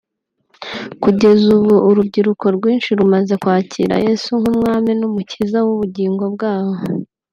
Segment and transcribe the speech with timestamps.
[1.03, 6.75] Kugeza ubu urubyiruko rwinshi rumaze kwakira Yesu nk’Umwami n’umukiza w’ubugingo bwabo